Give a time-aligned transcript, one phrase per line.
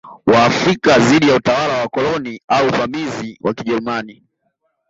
[0.25, 4.23] Waafrika dhidi ya utawala wa wakoloni au wavamizi wa Kijerumani